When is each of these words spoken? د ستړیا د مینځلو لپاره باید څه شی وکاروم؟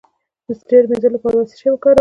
د 0.47 0.47
ستړیا 0.59 0.79
د 0.81 0.85
مینځلو 0.89 1.15
لپاره 1.15 1.35
باید 1.35 1.49
څه 1.51 1.55
شی 1.59 1.67
وکاروم؟ 1.71 1.89